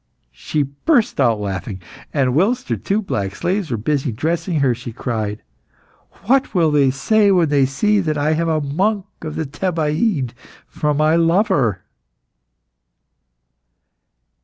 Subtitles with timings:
[0.33, 1.79] She burst out laughing.
[2.11, 5.43] And whilst her two black slaves were busy dressing her, she cried
[6.23, 10.33] "What will they say when they see that I have a monk of the Thebaid
[10.65, 11.83] for my lover?"